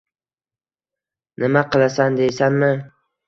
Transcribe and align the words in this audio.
—Nima 1.43 1.63
qilasan, 1.75 2.17
deysanmi? 2.21 2.73